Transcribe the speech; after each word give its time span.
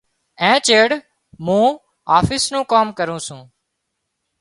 اين 0.43 0.57
چيڙ 0.67 0.87
مُون 1.45 1.67
آفيس 2.17 2.43
نُون 2.51 2.63
ڪام 2.71 2.87
ڪرُون 2.97 3.19
سُون۔ 3.25 3.41